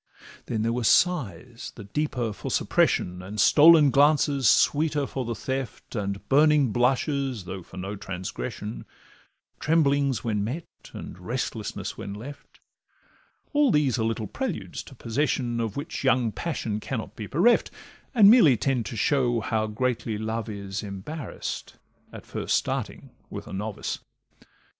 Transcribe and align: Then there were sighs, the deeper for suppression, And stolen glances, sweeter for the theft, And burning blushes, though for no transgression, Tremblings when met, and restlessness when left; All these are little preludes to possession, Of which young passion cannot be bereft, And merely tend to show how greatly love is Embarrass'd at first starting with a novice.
Then 0.47 0.63
there 0.63 0.73
were 0.73 0.83
sighs, 0.83 1.73
the 1.75 1.83
deeper 1.83 2.33
for 2.33 2.49
suppression, 2.49 3.21
And 3.21 3.39
stolen 3.39 3.91
glances, 3.91 4.47
sweeter 4.47 5.05
for 5.05 5.25
the 5.25 5.35
theft, 5.35 5.95
And 5.95 6.27
burning 6.27 6.71
blushes, 6.71 7.43
though 7.45 7.61
for 7.61 7.77
no 7.77 7.95
transgression, 7.95 8.85
Tremblings 9.59 10.23
when 10.23 10.43
met, 10.43 10.65
and 10.93 11.19
restlessness 11.19 11.99
when 11.99 12.15
left; 12.15 12.59
All 13.53 13.69
these 13.69 13.99
are 13.99 14.03
little 14.03 14.25
preludes 14.25 14.81
to 14.85 14.95
possession, 14.95 15.59
Of 15.59 15.77
which 15.77 16.03
young 16.03 16.31
passion 16.31 16.79
cannot 16.79 17.15
be 17.15 17.27
bereft, 17.27 17.69
And 18.15 18.27
merely 18.27 18.57
tend 18.57 18.87
to 18.87 18.97
show 18.97 19.39
how 19.39 19.67
greatly 19.67 20.17
love 20.17 20.49
is 20.49 20.81
Embarrass'd 20.81 21.73
at 22.11 22.25
first 22.25 22.55
starting 22.55 23.11
with 23.29 23.45
a 23.45 23.53
novice. 23.53 23.99